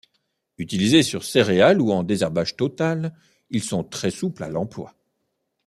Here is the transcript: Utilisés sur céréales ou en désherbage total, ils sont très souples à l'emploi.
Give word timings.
Utilisés 0.57 1.03
sur 1.03 1.23
céréales 1.23 1.79
ou 1.79 1.91
en 1.91 2.01
désherbage 2.01 2.55
total, 2.55 3.15
ils 3.51 3.61
sont 3.61 3.83
très 3.83 4.09
souples 4.09 4.43
à 4.43 4.49
l'emploi. 4.49 4.95